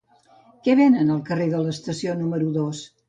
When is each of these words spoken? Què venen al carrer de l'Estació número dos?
Què 0.67 0.73
venen 0.79 1.11
al 1.15 1.21
carrer 1.27 1.47
de 1.51 1.59
l'Estació 1.67 2.17
número 2.23 2.49
dos? 2.57 2.81